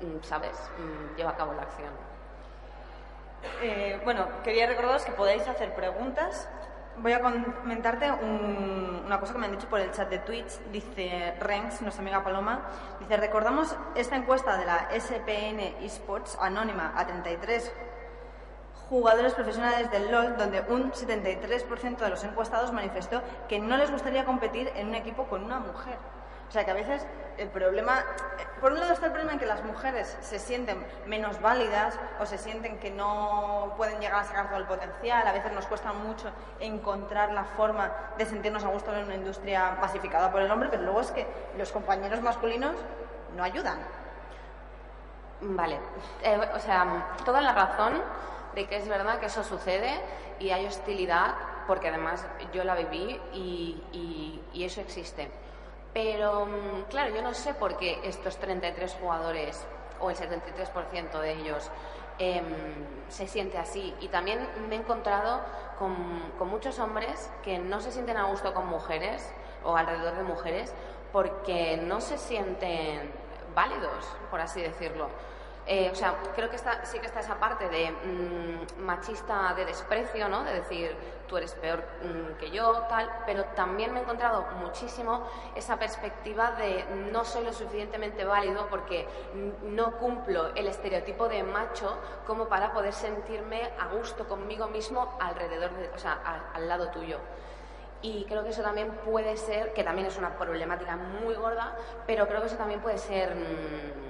[0.00, 1.92] mm, ¿sabes?, mm, lleva a cabo la acción.
[3.62, 6.48] Eh, bueno, quería recordaros que podéis hacer preguntas.
[6.98, 10.58] Voy a comentarte una cosa que me han dicho por el chat de Twitch.
[10.72, 12.62] Dice Renks, nuestra amiga Paloma,
[12.98, 17.72] dice, recordamos esta encuesta de la SPN Esports anónima a 33
[18.88, 24.24] jugadores profesionales del LOL, donde un 73% de los encuestados manifestó que no les gustaría
[24.24, 25.96] competir en un equipo con una mujer.
[26.48, 28.02] O sea que a veces el problema,
[28.60, 32.24] por un lado está el problema en que las mujeres se sienten menos válidas o
[32.24, 35.92] se sienten que no pueden llegar a sacar todo el potencial, a veces nos cuesta
[35.92, 40.70] mucho encontrar la forma de sentirnos a gusto en una industria masificada por el hombre,
[40.70, 41.26] pero luego es que
[41.58, 42.74] los compañeros masculinos
[43.36, 43.78] no ayudan.
[45.40, 45.78] Vale,
[46.22, 48.02] eh, o sea, toda la razón
[48.66, 50.00] que es verdad que eso sucede
[50.38, 51.34] y hay hostilidad,
[51.66, 55.30] porque además yo la viví y, eso existe.
[55.94, 59.66] Pero, mm, claro, yo no sé por qué estos 33 jugadores,
[60.00, 61.70] o el 73% de ellos,
[62.18, 62.44] em,
[63.08, 63.94] se siente así.
[64.00, 65.40] Y también me he encontrado
[65.78, 69.32] con, con, muchos hombres que no se sienten a gusto con mujeres
[69.64, 70.74] o alrededor de mujeres
[71.12, 73.10] porque no se sienten
[73.54, 75.08] válidos, por así decirlo.
[75.70, 80.26] Eh, o sea, creo que sí que está esa parte de mm, machista de desprecio,
[80.26, 80.42] ¿no?
[80.42, 80.96] De decir,
[81.28, 86.52] tú eres peor mm, que yo, tal, pero también me he encontrado muchísimo esa perspectiva
[86.52, 89.06] de no soy lo suficientemente válido porque
[89.62, 95.70] no cumplo el estereotipo de macho como para poder sentirme a gusto conmigo mismo alrededor,
[95.74, 97.18] de, o sea, al lado tuyo.
[98.00, 101.76] Y creo que eso también puede ser, que también es una problemática muy gorda,
[102.06, 103.34] pero creo que eso también puede ser...
[103.34, 104.07] Mm,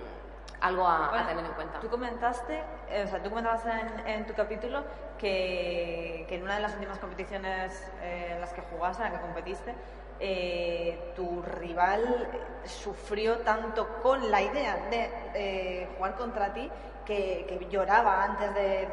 [0.60, 1.80] algo a, tener en cuenta.
[1.80, 3.62] Tú comentaste, eh, o sea, tú comentabas
[4.06, 4.82] en, tu capítulo
[5.18, 9.18] que, que, en una de las últimas competiciones eh, en las que jugaste, en la
[9.18, 9.74] que competiste,
[10.20, 12.28] eh, tu rival
[12.64, 16.68] sufrió tanto con la idea de jugar contra ti
[17.08, 18.86] que, lloraba antes de,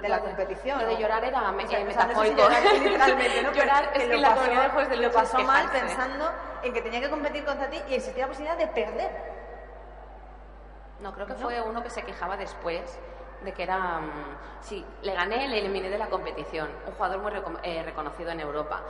[0.00, 0.80] de, la competición.
[0.80, 2.48] Lo de llorar era o sea, metafórico.
[2.48, 3.52] No literalmente, ¿no?
[3.54, 7.44] llorar es que, la pasó, de lo pasó mal pensando en que tenía que competir
[7.44, 9.35] contra ti y existía la posibilidad de perder.
[11.00, 12.98] No, creo que fue uno que se quejaba después
[13.44, 14.00] de que era.
[14.00, 16.68] Mm, sí, le gané, le eliminé de la competición.
[16.86, 17.32] Un jugador muy
[17.62, 18.82] eh, reconocido en Europa.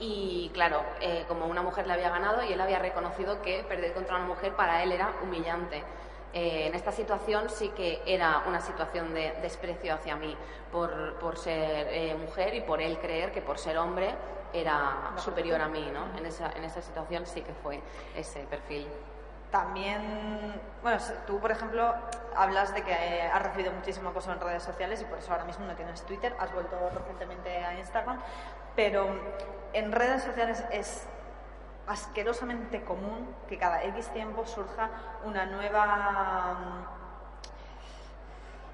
[0.00, 3.92] Y claro, eh, como una mujer le había ganado y él había reconocido que perder
[3.92, 5.84] contra una mujer para él era humillante.
[6.32, 10.36] Eh, en esta situación sí que era una situación de desprecio hacia mí
[10.72, 14.12] por, por ser mujer y por él creer que por ser hombre
[14.52, 16.18] era superior a mí, ¿no?
[16.18, 17.80] En esa, en esa situación sí que fue
[18.16, 18.88] ese perfil.
[19.54, 21.94] También, bueno, tú, por ejemplo,
[22.34, 25.44] hablas de que eh, has recibido muchísimo acoso en redes sociales y por eso ahora
[25.44, 28.18] mismo no tienes Twitter, has vuelto recientemente a Instagram,
[28.74, 29.06] pero
[29.72, 31.06] en redes sociales es
[31.86, 34.90] asquerosamente común que cada X tiempo surja
[35.24, 36.56] una nueva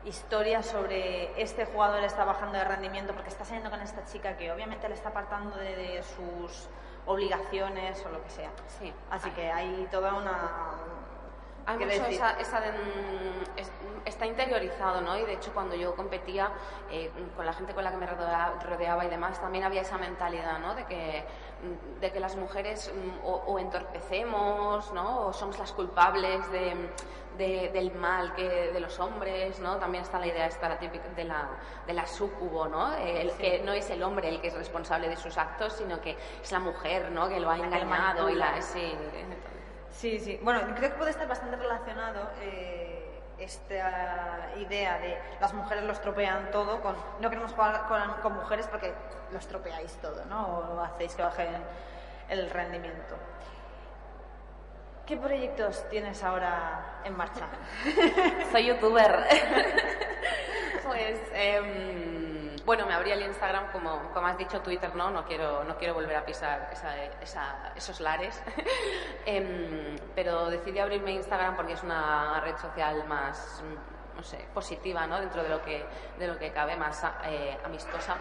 [0.05, 4.38] mm, historia sobre este jugador está bajando de rendimiento porque está saliendo con esta chica
[4.38, 6.71] que obviamente le está apartando de sus
[7.11, 8.51] obligaciones o lo que sea.
[8.79, 8.92] Sí.
[9.11, 10.70] Así que hay toda una...
[11.66, 12.37] Hay mucho esa,
[14.05, 15.16] está interiorizado, ¿no?
[15.18, 16.51] Y de hecho cuando yo competía
[16.90, 20.59] eh, con la gente con la que me rodeaba, y demás, también había esa mentalidad,
[20.59, 20.75] ¿no?
[20.75, 21.25] De que,
[22.01, 25.27] de que las mujeres mm, o, entorpecemos, ¿no?
[25.27, 26.75] O somos las culpables de,
[27.40, 29.76] del mal que de los hombres, ¿no?
[29.76, 31.48] También está la idea esta típica de la,
[31.87, 32.94] de la sucubo, ¿no?
[32.94, 36.16] El, Que no es el hombre el que es responsable de sus actos, sino que
[36.42, 37.29] es la mujer, ¿no?
[37.29, 38.61] Que lo ha engañado y la...
[38.61, 38.94] Sí,
[39.90, 40.40] sí, sí.
[40.42, 42.31] Bueno, creo que puede estar bastante relacionado...
[42.40, 43.07] Eh,
[43.40, 48.66] esta idea de las mujeres los tropean todo con no queremos jugar con, con mujeres
[48.66, 48.92] porque
[49.33, 50.46] los tropeáis todo, ¿no?
[50.46, 51.48] O hacéis que bajen
[52.29, 53.16] el rendimiento.
[55.11, 57.49] ¿Qué proyectos tienes ahora en marcha?
[58.53, 59.27] Soy youtuber.
[60.87, 65.11] pues, em, bueno, me abrí el Instagram, como, como has dicho, Twitter, ¿no?
[65.11, 66.70] No quiero, no quiero volver a pisar
[67.75, 68.40] esos lares.
[69.27, 73.64] Em, pero decidí abrirme Instagram porque es una red social más,
[74.14, 75.18] no sé, positiva, ¿no?
[75.18, 75.85] Dentro de lo que,
[76.20, 78.16] de lo que cabe, más eh, amistosa.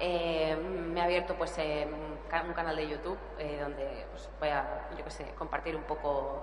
[0.00, 4.88] Eh, me he abierto pues eh, un canal de YouTube eh, donde pues, voy a,
[4.96, 6.42] yo qué sé, compartir un poco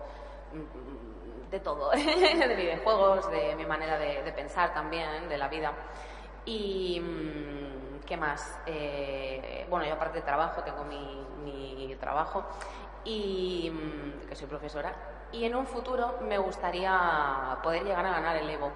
[0.53, 5.73] mm, de todo, de videojuegos, de mi manera de, pensar también, de la vida.
[6.45, 8.59] Y mm, qué más,
[9.69, 12.43] bueno, yo aparte de trabajo, tengo mi, mi trabajo
[13.03, 14.93] y mm, que soy profesora.
[15.33, 18.71] Y en un futuro me gustaría poder llegar a ganar el Evo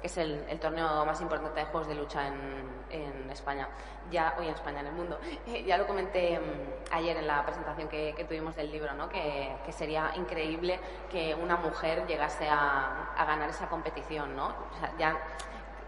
[0.00, 3.68] que es el, torneo más importante de juegos de lucha en, España,
[4.10, 5.18] ya hoy en España, en el mundo.
[5.66, 9.08] ya lo comenté mm, ayer en la presentación que, tuvimos del libro, ¿no?
[9.08, 14.54] que, sería increíble que una mujer llegase a, ganar esa competición, ¿no?
[14.98, 15.16] ya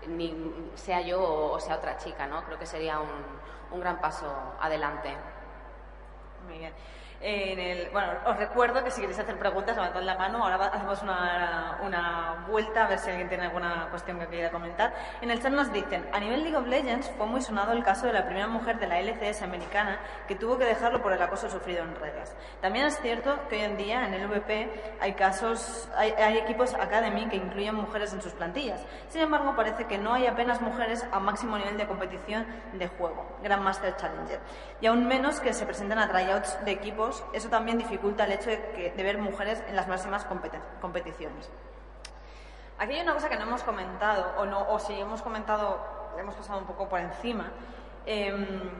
[0.06, 0.35] ni
[0.74, 2.42] sea yo o sea otra chica, ¿no?
[2.44, 3.09] Creo que sería un,
[3.72, 4.26] un gran paso
[4.61, 5.14] adelante.
[6.46, 6.72] Muy bien.
[7.22, 10.42] En el, bueno, os recuerdo que si queréis hacer preguntas, levantad la mano.
[10.42, 14.94] Ahora hacemos una, una, vuelta a ver si alguien tiene alguna cuestión que quiera comentar.
[15.20, 18.06] En el chat nos dicen, a nivel League of Legends fue muy sonado el caso
[18.06, 21.50] de la primera mujer de la LCS americana que tuvo que dejarlo por el acoso
[21.50, 22.35] sufrido en redes.
[22.62, 26.72] También es cierto que hoy en día en el VP hay casos, hay, hay equipos
[26.72, 28.83] Academy que incluyen mujeres en sus plantillas.
[29.09, 33.26] Sin embargo, parece que no hay apenas mujeres a máximo nivel de competición de juego,
[33.42, 34.40] Grandmaster Challenger,
[34.80, 38.51] y aún menos que se presenten a tryouts de equipos eso también dificulta el hecho
[38.51, 40.27] de, ver mujeres en las máximas
[40.81, 41.51] competiciones.
[42.79, 45.79] Aquí hay una cosa que no hemos comentado, o, no, o si hemos comentado,
[46.18, 47.51] hemos pasado un poco por encima.
[48.07, 48.70] Em,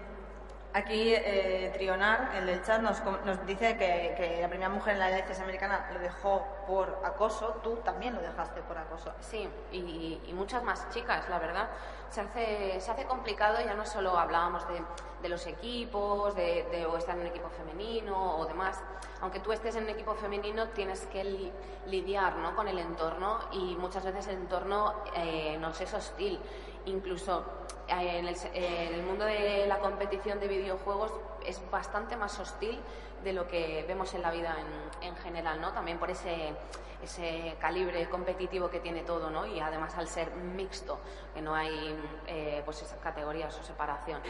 [0.73, 5.01] aquí eh, Trionar, el del chat, nos, nos dice que, que la primera mujer en
[5.01, 7.61] la LCS americana lo dejó por acoso.
[7.63, 9.13] Tú también lo dejaste por acoso.
[9.21, 11.69] Sí, y muchas más chicas, la verdad.
[12.11, 14.83] Se hace, se hace complicado, ya no solo hablábamos de,
[15.23, 18.83] de los equipos, de, o estar en un equipo femenino o demás.
[19.21, 21.53] Aunque tú estés en un equipo femenino, tienes que li-
[21.87, 22.57] lidiar ¿no?
[22.57, 26.41] con el entorno y muchas veces el entorno eh, nos es hostil.
[26.87, 27.45] Incluso
[27.87, 31.13] eh, en el, eh, en el mundo de la competición de videojuegos
[31.47, 32.81] es bastante más hostil
[33.25, 34.57] de lo que vemos en la vida
[35.01, 35.73] en, en general, ¿no?
[35.73, 36.55] También por ese,
[37.03, 39.47] ese calibre competitivo que tiene todo, ¿no?
[39.47, 40.99] Y además al ser mixto,
[41.35, 41.95] que no hay
[42.27, 44.21] eh, pues esas categorías o separación.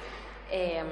[0.51, 0.83] Eh,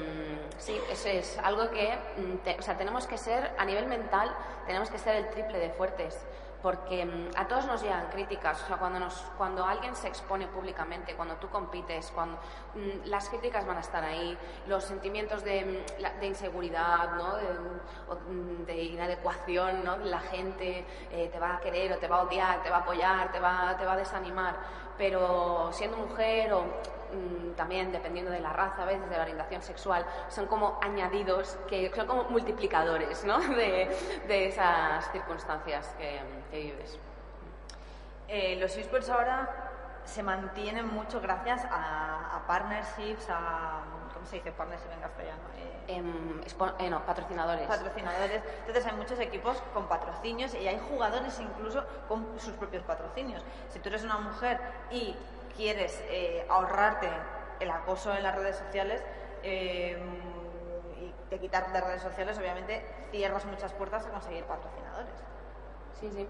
[0.58, 4.32] sí, eso es algo que, mm, te- o sea, tenemos que ser, a nivel mental,
[4.66, 6.24] tenemos que ser el triple de fuertes
[6.62, 10.46] porque mm, a todos nos llegan críticas, o sea, cuando, nos, cuando alguien se expone
[10.48, 12.36] públicamente, cuando tú compites, cuando
[12.74, 17.36] mm, las críticas van a estar ahí, los sentimientos de, mm, de inseguridad, ¿no?
[17.36, 17.46] de,
[18.66, 19.96] de inadecuación, ¿no?
[19.98, 22.80] la gente eh, te va a querer o te va a odiar, te va a
[22.80, 24.56] apoyar, te va, te va a desanimar,
[24.96, 26.64] pero siendo mujer o
[27.12, 31.58] mm, también dependiendo de la raza, a veces de la orientación sexual, son como añadidos
[31.68, 33.38] que son como multiplicadores ¿no?
[33.56, 36.98] de, de esas circunstancias que, que vives.
[38.28, 39.48] Eh, los esports ahora
[40.04, 43.80] se mantienen mucho gracias a, a partnerships, a.
[44.14, 45.42] ¿Cómo se dice partnership en castellano?
[45.56, 46.42] Eh, Em,
[46.78, 47.66] eh, no, patrocinadores.
[47.66, 48.42] patrocinadores.
[48.60, 53.42] Entonces hay muchos equipos con patrocinios y hay jugadores incluso con sus propios patrocinios.
[53.70, 55.16] Si tú eres una mujer y
[55.58, 57.08] quieres eh, ahorrarte
[57.58, 59.02] el acoso en las redes sociales
[59.42, 59.98] eh,
[61.00, 65.12] y de quitar de redes sociales, obviamente cierras muchas puertas a conseguir patrocinadores.
[66.00, 66.28] Sí, sí.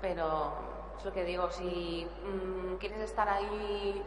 [0.00, 0.52] Pero
[0.98, 4.04] es lo que digo, si mm, quieres estar ahí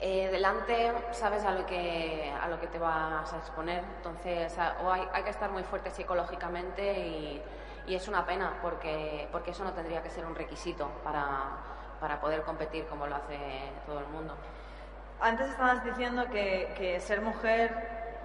[0.00, 3.82] eh, delante, sabes a lo, que, a lo que te vas a exponer.
[3.96, 7.42] Entonces, a- o hay, hay que estar muy fuerte psicológicamente y,
[7.88, 11.50] y es una pena porque, porque eso no tendría que ser un requisito para,
[12.00, 13.38] para poder competir como lo hace
[13.86, 14.34] todo el mundo.
[15.20, 17.72] Antes estabas diciendo que, ser mujer,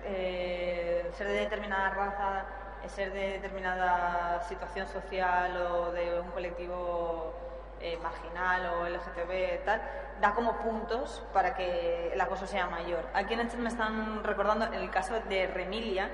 [0.04, 2.46] eh, ser de determinada raza,
[2.88, 7.34] ser de determinada situación social o de un colectivo
[7.80, 9.82] eh, marginal o LGTB tal,
[10.20, 13.06] da como puntos para que el acoso sea mayor.
[13.14, 16.12] Aquí en me están recordando el caso de Remilia,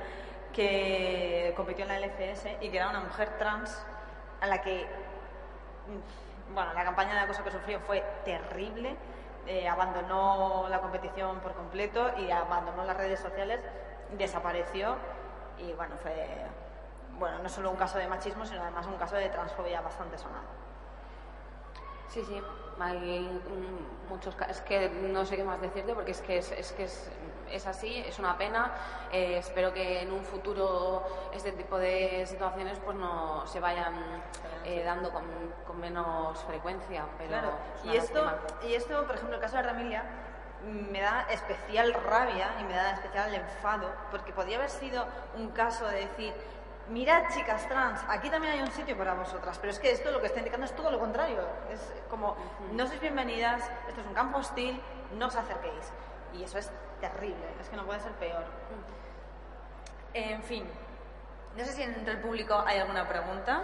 [0.54, 3.86] que compitió en la LCS y que era una mujer trans
[4.42, 4.86] a la que
[5.88, 8.96] mm, bueno, la campaña de acoso que sufrió fue terrible.
[9.46, 13.62] eh, abandonó la competición por completo y abandonó las redes sociales,
[14.18, 14.98] desapareció
[15.58, 16.14] y bueno, fue
[17.18, 20.44] bueno, no solo un caso de machismo, sino además un caso de transfobia bastante sonado.
[22.10, 22.42] Sí, sí,
[22.80, 23.42] hay
[24.10, 26.84] muchos ca- Es que no sé qué más decirte porque es que es, es que
[26.84, 27.10] es,
[27.52, 28.72] es así, es una pena.
[29.12, 33.96] Eh, espero que en un futuro este tipo de situaciones pues no se vayan
[34.66, 35.24] eh, dando con,
[35.66, 37.06] con menos frecuencia.
[37.18, 38.62] Pero Claro, es y esto, lástima.
[38.70, 40.04] y esto, por ejemplo, el caso de Ramilia,
[40.64, 45.06] mm, me da especial rabia y me da especial enfado, porque podría haber sido
[45.36, 46.34] un caso de decir,
[46.90, 50.22] mirad chicas trans, aquí también hay un sitio para vosotras, pero es que esto lo
[50.22, 52.38] que está indicando es todo lo contrario, es como,
[52.72, 54.82] no sois bienvenidas, esto es un campo hostil,
[55.18, 55.92] no os acerquéis.
[56.34, 58.46] Y eso es terrible, es que no puede ser peor.
[60.14, 60.66] En fin,
[61.56, 63.64] no sé si entre el público hay alguna pregunta.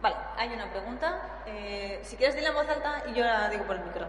[0.00, 1.42] Vale, hay una pregunta.
[1.46, 4.06] Eh, si quieres, dile en voz alta y yo la digo por el micro.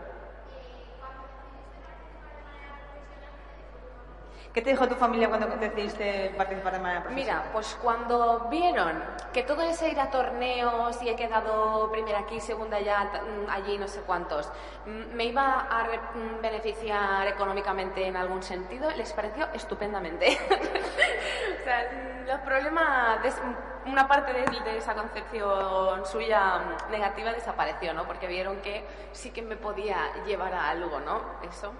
[4.54, 7.38] ¿Qué te dijo tu familia cuando decidiste participar de manera profesional?
[7.44, 12.42] Mira, pues cuando vieron que todo ese ir a torneos y he quedado primera aquí,
[12.42, 13.10] segunda allá,
[13.46, 14.50] mm, allí, no sé cuántos,
[14.86, 20.38] mm, me iba a mm, beneficiar económicamente en algún sentido, les pareció estupendamente.
[21.62, 21.90] o sea,
[22.28, 23.42] los problemas, des-
[23.86, 26.60] una parte de, de esa concepción suya
[26.92, 28.04] negativa desapareció, ¿no?
[28.06, 31.22] Porque vieron que sí que me podía llevar a algo, ¿no?
[31.50, 31.72] Eso.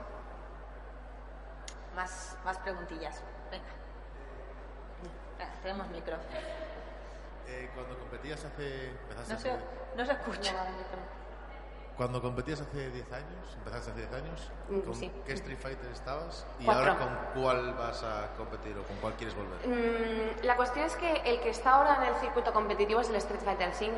[1.96, 3.22] Más, más preguntillas.
[3.52, 3.66] Venga.
[5.38, 6.16] Venga, tenemos micro.
[7.48, 8.90] Eh, cuando competías hace...
[8.92, 9.64] empezaste No se, hace-
[9.98, 10.54] no se escucha.
[11.98, 15.12] Cuando competías hace 10 años, empezaste hace 10 años, Mm, ¿con sí.
[15.26, 16.48] qué Street Fighter estabas?
[16.60, 16.94] ¿Y Cuatro.
[16.94, 19.68] ahora con cuál vas a competir o con cuál quieres volver?
[19.68, 23.16] Mm, La cuestión es que el que está ahora en el circuito competitivo es el
[23.18, 23.92] Street Fighter V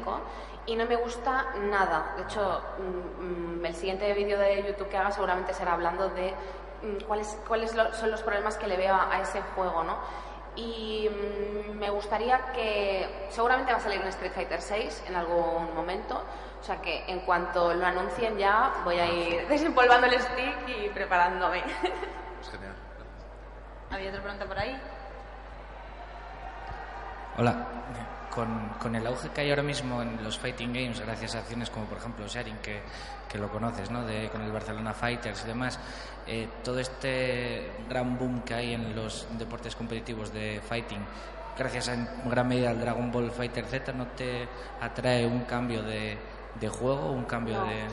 [0.65, 2.15] y no me gusta nada.
[2.17, 6.33] De hecho, mm, el siguiente vídeo de YouTube que haga seguramente será hablando de
[7.07, 9.97] cuáles, cuáles lo- son los problemas que le veo a, a ese juego, ¿no?
[10.55, 15.73] Y mm, me gustaría que seguramente va a salir un Street Fighter VI en algún
[15.75, 16.21] momento.
[16.61, 20.89] O sea que en cuanto lo anuncien ya voy a ir desempolvando el stick y
[20.89, 21.63] preparándome.
[22.43, 22.75] Pues genial.
[23.91, 24.77] ¿Había otra pregunta por ahí?
[27.37, 27.55] Hola.
[28.33, 31.69] Con, con el auge que hay ahora mismo en los fighting games, gracias a acciones
[31.69, 32.81] como por ejemplo Sharing, que,
[33.29, 34.03] que lo conoces, ¿no?
[34.05, 35.79] De, con el Barcelona Fighters y demás,
[36.25, 41.05] eh, todo este gran boom que hay en los deportes competitivos de fighting,
[41.55, 44.47] gracias en gran medida al Dragon Ball Fighter Z, ¿no te
[44.81, 46.17] atrae un cambio de,
[46.59, 47.65] de juego, un cambio No.
[47.65, 47.83] de...?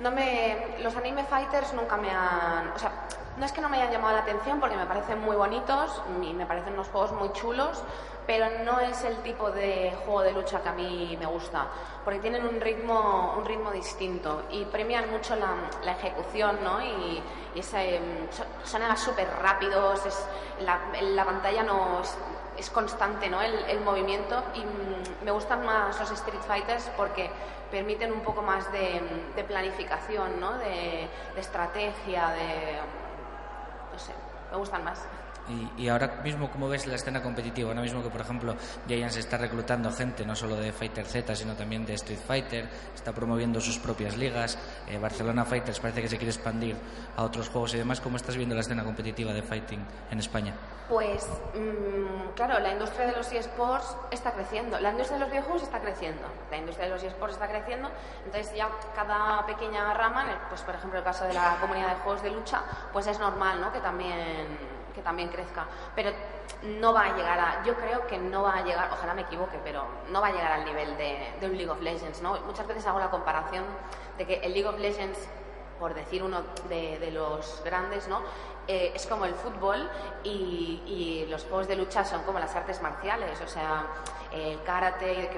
[0.00, 2.90] No me, los anime fighters nunca me han, o sea,
[3.36, 6.32] no es que no me hayan llamado la atención porque me parecen muy bonitos y
[6.32, 7.82] me parecen unos juegos muy chulos,
[8.30, 11.66] pero no es el tipo de juego de lucha que a mí me gusta,
[12.04, 16.80] porque tienen un ritmo, un ritmo distinto y premian mucho la, ejecución, ¿no?
[16.80, 17.20] Y,
[17.56, 18.28] y mm,
[18.62, 20.24] son, súper rápidos, es,
[20.60, 22.02] la, la pantalla no
[22.56, 23.42] es, constante ¿no?
[23.42, 27.28] el, movimiento y mm, me gustan más los Street Fighters porque
[27.68, 29.02] permiten un poco más de,
[29.34, 30.56] de planificación, ¿no?
[30.58, 32.78] de estrategia, de...
[33.92, 34.12] no sé,
[34.52, 35.04] me gustan más.
[35.76, 37.70] Y, ahora mismo, ¿cómo ves la escena competitiva?
[37.70, 38.54] Ahora mismo que, por ejemplo,
[38.86, 42.68] Giant se está reclutando gente no solo de Fighter Z, sino también de Street Fighter,
[42.94, 46.76] está promoviendo sus propias ligas, eh, Barcelona Fighters parece que se quiere expandir
[47.16, 48.00] a otros juegos y demás.
[48.00, 50.54] ¿Cómo estás viendo la escena competitiva de fighting en España?
[50.88, 55.62] Pues, mm, claro, la industria de los eSports está creciendo, la industria de los videojuegos
[55.62, 57.90] está creciendo, la industria de los eSports está creciendo,
[58.24, 62.22] entonces ya cada pequeña rama, pues por ejemplo el caso de la comunidad de juegos
[62.22, 63.72] de lucha, pues es normal, ¿no?
[63.72, 64.48] Que también
[64.92, 66.10] que también crezca, pero
[66.62, 69.58] no va a llegar a, yo creo que no va a llegar, ojalá me equivoque,
[69.64, 72.38] pero no va a llegar al nivel de, de un League of Legends, ¿no?
[72.40, 73.64] Muchas veces hago la comparación
[74.18, 75.28] de que el League of Legends
[75.80, 78.20] por decir uno de, de los grandes, ¿no?
[78.68, 79.90] Eh, es como el fútbol
[80.22, 83.86] y, los juegos de lucha son como las artes marciales, o sea,
[84.32, 85.30] el karate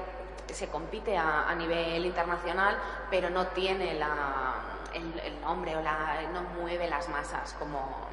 [0.47, 2.77] que se compite a, a nivel internacional,
[3.09, 8.07] pero no tiene el, el nombre o la, no mueve las masas como,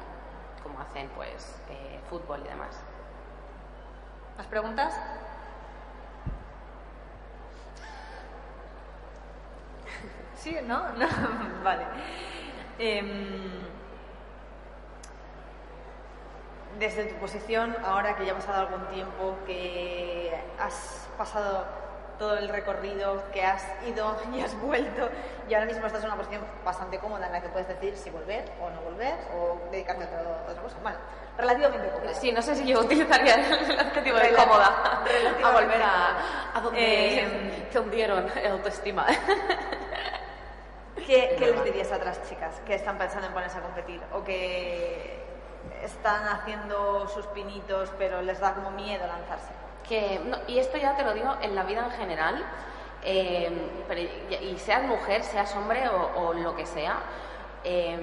[0.63, 2.79] como hacen pues eh, fútbol y demás.
[4.37, 4.93] ¿Más preguntas?
[10.35, 10.89] Sí, ¿no?
[10.97, 11.07] No,
[11.63, 11.85] vale.
[12.79, 13.61] Em,
[16.79, 21.80] desde tu posición, ahora que ya ha pasado algún tiempo, que has pasado
[22.19, 25.09] todo el recorrido, que has ido y has vuelto,
[25.49, 28.09] y ahora mismo estás en una posición bastante cómoda en la que puedes decir si
[28.09, 30.07] volver o no volver, o dedicarte a
[30.49, 30.77] otra, cosa.
[30.81, 30.97] Bueno,
[31.37, 32.13] relativamente cómoda.
[32.13, 35.03] Sí, no sé si yo utilizaría el adjetivo de cómoda
[35.43, 36.79] a volver a, a donde
[37.19, 39.05] Eh, te hundieron el autoestima.
[41.05, 44.23] ¿Qué, qué les dirías a otras chicas que están pensando en ponerse a competir o
[44.23, 45.19] que
[45.83, 49.51] están haciendo sus pinitos pero les da como miedo lanzarse?
[49.87, 52.43] Que, no, y esto ya te lo digo en la vida en general,
[53.03, 53.49] eh,
[53.87, 56.97] pero- y, seas mujer, seas hombre o, lo que sea,
[57.63, 57.99] eh,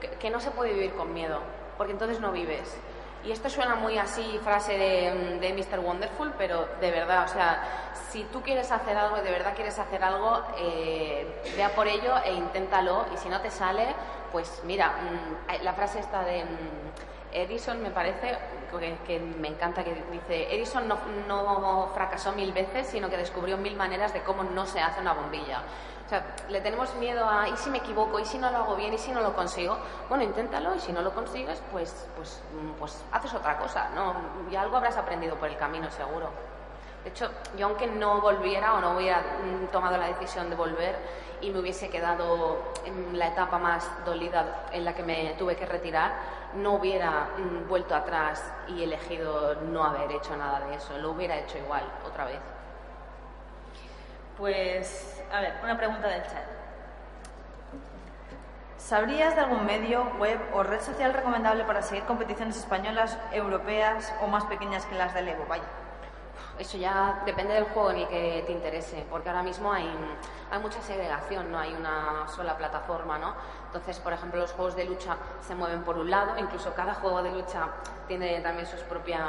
[0.00, 1.40] que, que no se puede vivir con miedo,
[1.76, 2.76] porque entonces no vives.
[3.24, 5.78] Y esto suena muy así, frase de, de Mr.
[5.78, 7.62] Wonderful, pero de verdad, o sea,
[8.10, 12.14] si tú quieres hacer algo y de verdad quieres hacer algo, eh, vea por ello
[12.24, 13.06] e inténtalo.
[13.14, 13.86] Y si no te sale,
[14.32, 16.44] pues mira, mm, la frase esta de...
[16.44, 16.92] mm,
[17.34, 18.36] Edison me parece
[18.78, 20.98] que, que me encanta que dice Edison no,
[21.28, 25.12] no fracasó mil veces sino que descubrió mil maneras de cómo no se hace una
[25.12, 25.62] bombilla
[26.06, 28.76] o sea le tenemos miedo a y si me equivoco y si no lo hago
[28.76, 32.40] bien y si no lo consigo bueno inténtalo y si no lo consigues pues pues
[32.78, 34.14] pues haces otra cosa no
[34.50, 36.30] y algo habrás aprendido por el camino seguro.
[37.04, 40.96] De hecho, yo aunque no volviera o no hubiera mm, tomado la decisión de volver
[41.40, 45.66] y me hubiese quedado en la etapa más dolida en la que me tuve que
[45.66, 46.12] retirar,
[46.54, 50.96] no hubiera mm, vuelto atrás y elegido no haber hecho nada de eso.
[50.98, 52.40] Lo hubiera hecho igual, otra vez.
[54.36, 56.44] Pues, a ver, una pregunta del chat.
[58.78, 64.26] ¿Sabrías de algún medio, web o red social recomendable para seguir competiciones españolas, europeas o
[64.26, 65.46] más pequeñas que las del Evo?
[65.48, 65.62] Vaya.
[66.58, 69.88] Eso ya depende del juego en el que te interese, porque ahora mismo hay,
[70.50, 73.34] hay mucha segregación, no hay una sola plataforma, ¿no?
[73.66, 77.22] Entonces, por ejemplo, los juegos de lucha se mueven por un lado, incluso cada juego
[77.22, 77.68] de lucha
[78.06, 79.20] tiene también sus propias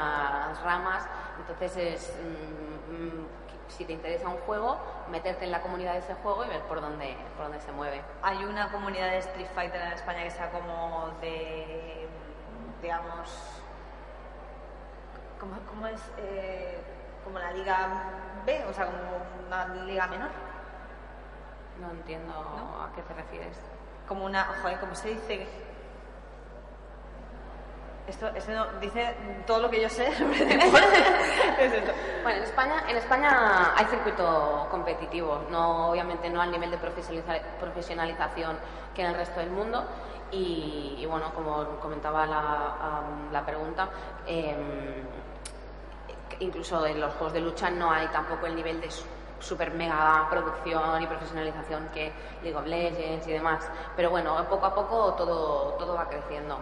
[0.62, 1.08] ramas,
[1.38, 3.26] entonces es, mm, mm,
[3.68, 4.78] si te interesa un juego,
[5.10, 8.02] meterte en la comunidad de ese juego y ver por dónde, por dónde se mueve.
[8.22, 12.06] Hay una comunidad de Street Fighter en España que sea como de,
[12.82, 13.30] digamos,
[15.40, 16.00] ¿cómo, cómo es?
[16.18, 16.93] Eh,
[17.24, 17.88] como la Liga
[18.46, 18.98] B, o sea, como
[19.46, 20.30] una liga menor.
[21.80, 23.58] No entiendo a qué te refieres.
[24.06, 25.46] Como una, joder, ¿cómo se dice?
[28.06, 29.16] Esto, esto no- dice
[29.46, 30.06] todo lo que yo sé.
[31.58, 31.92] Es esto.
[32.22, 37.40] Bueno, en España, en España hay circuito competitivo, no, obviamente no al nivel de profesionaliza-
[37.60, 38.58] profesionalización
[38.94, 39.84] que en el resto del mundo.
[40.30, 43.02] Y, y bueno, como comentaba la,
[43.32, 43.88] la pregunta,
[44.26, 45.04] em,
[46.40, 49.04] incluso en los juegos de lucha no hay tampoco el nivel de su-
[49.40, 52.12] super mega producción y profesionalización que
[52.42, 53.62] League of Legends y demás.
[53.96, 56.58] Pero bueno, poco a poco todo, todo va creciendo.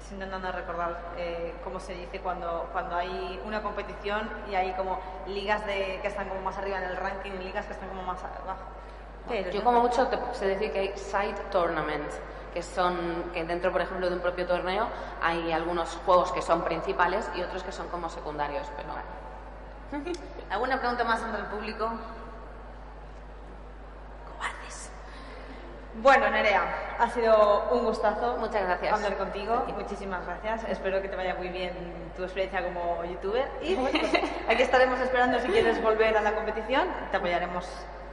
[0.00, 4.98] Estoy intentando recordar eh, cómo se dice cuando, cuando hay una competición y hay como
[5.26, 8.02] ligas de, que están como más arriba en el ranking y ligas que están como
[8.02, 8.60] más abajo.
[9.28, 12.18] Pero Yo como mucho te sé decir que hay side tournaments,
[12.52, 14.88] que son que dentro, por ejemplo, de un propio torneo
[15.22, 18.92] hay algunos juegos que son principales y otros que son como secundarios, pero
[20.50, 21.90] ¿Alguna pregunta más entre el público?
[24.26, 24.90] Cobardes.
[25.96, 28.36] Bueno, Nerea, ha sido un gustazo.
[28.38, 28.92] Muchas gracias.
[28.92, 29.64] Hablar contigo.
[29.76, 30.64] Muchísimas gracias.
[30.68, 31.72] Espero que te vaya muy bien
[32.16, 33.48] tu experiencia como youtuber.
[33.62, 33.94] Y pues,
[34.48, 36.88] aquí estaremos esperando si quieres volver a la competición.
[37.10, 37.68] Te apoyaremos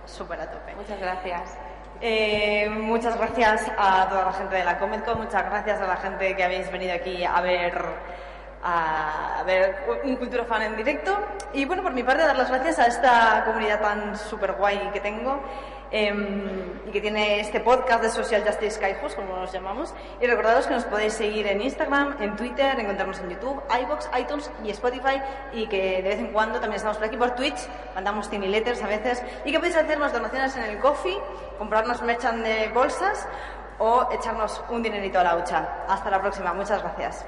[0.06, 0.76] súper a tope.
[0.76, 1.58] muchas gracias.
[2.02, 6.34] Eh, muchas gracias a toda la gente de la Cometco, muchas gracias a la gente
[6.34, 7.74] que habéis venido aquí a ver
[8.64, 11.18] a ver un Cultura Fan en directo.
[11.54, 15.00] Y bueno, por mi parte, dar las gracias a esta comunidad tan súper guay que
[15.00, 15.41] tengo
[15.92, 19.94] em, y que tiene este podcast de Social Justice Kaijus, como nos llamamos.
[20.22, 24.52] Y recordaros que nos podéis seguir en Instagram, en Twitter, encontrarnos en YouTube, iBox, iTunes
[24.64, 25.22] y Spotify.
[25.54, 27.60] Y que de vez en cuando también estamos por aquí por Twitch,
[27.96, 29.24] mandamos tiny letters a veces.
[29.46, 31.18] Y que podéis hacernos donaciones en el Coffee,
[31.58, 33.28] comprarnos merchan de bolsas
[33.80, 35.86] o echarnos un dinerito a la hucha.
[35.88, 37.26] Hasta la próxima, muchas gracias.